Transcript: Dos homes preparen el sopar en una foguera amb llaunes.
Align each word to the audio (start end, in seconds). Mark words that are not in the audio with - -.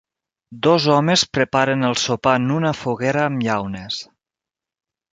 Dos 0.67 0.87
homes 0.93 1.25
preparen 1.39 1.87
el 1.91 1.95
sopar 2.05 2.35
en 2.43 2.57
una 2.57 2.75
foguera 2.83 3.25
amb 3.29 3.49
llaunes. 3.49 4.03